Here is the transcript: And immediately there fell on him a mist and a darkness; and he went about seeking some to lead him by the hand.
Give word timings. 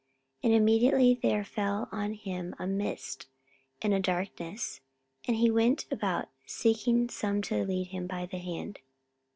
And 0.41 0.51
immediately 0.51 1.13
there 1.13 1.43
fell 1.43 1.87
on 1.91 2.15
him 2.15 2.55
a 2.57 2.65
mist 2.65 3.27
and 3.83 3.93
a 3.93 3.99
darkness; 3.99 4.81
and 5.27 5.37
he 5.37 5.51
went 5.51 5.85
about 5.91 6.29
seeking 6.47 7.07
some 7.07 7.43
to 7.43 7.63
lead 7.63 7.89
him 7.89 8.07
by 8.07 8.25
the 8.25 8.39
hand. 8.39 8.79